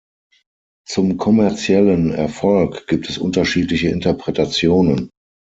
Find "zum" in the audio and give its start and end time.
0.89-1.17